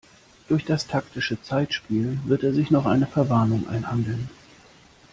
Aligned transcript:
Durch 0.49 0.65
das 0.65 0.87
taktische 0.87 1.39
Zeitspiel 1.43 2.17
wird 2.25 2.41
er 2.41 2.55
sich 2.55 2.71
noch 2.71 2.87
eine 2.87 3.05
Verwarnung 3.05 3.69
einhandeln. 3.69 4.29